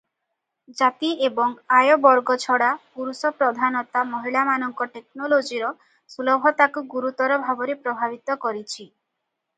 [0.77, 5.71] ଜାତି ଏବଂ ଆୟ ବର୍ଗ ଛଡ଼ା ପୁରୁଷପ୍ରଧାନତା ମହିଳାମାନଙ୍କ ଟେକ୍ନୋଲୋଜିର
[6.15, 8.85] ସୁଲଭତାକୁ ଗୁରୁତର ଭାବରେ ପ୍ରଭାବିତ କରିଛି।